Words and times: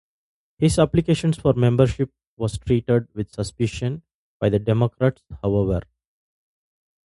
His 0.57 0.79
application 0.79 1.31
for 1.33 1.53
membership 1.53 2.11
was 2.35 2.57
treated 2.57 3.07
with 3.13 3.29
suspicion 3.31 4.01
by 4.39 4.49
the 4.49 4.57
Democrats 4.57 5.21
however. 5.43 5.83